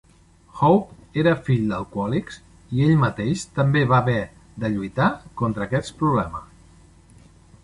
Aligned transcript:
Hope 0.59 1.19
era 1.23 1.33
fill 1.49 1.67
d'alcohòlics 1.73 2.39
i 2.77 2.81
ell 2.87 2.95
mateix 3.03 3.45
també 3.61 3.85
va 3.93 3.99
haver 4.01 4.17
de 4.65 4.73
lluitar 4.79 5.11
contra 5.45 5.69
aquest 5.69 5.95
problema. 6.03 6.45